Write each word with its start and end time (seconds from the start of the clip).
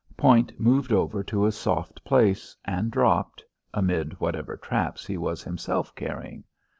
Point 0.17 0.59
moved 0.59 0.91
over 0.91 1.21
to 1.25 1.45
a 1.45 1.51
soft 1.51 2.03
place, 2.03 2.57
and 2.65 2.89
dropped 2.89 3.43
amid 3.71 4.13
whatever 4.19 4.57
traps 4.57 5.05
he 5.05 5.15
was 5.15 5.43
himself 5.43 5.93
carrying. 5.93 6.43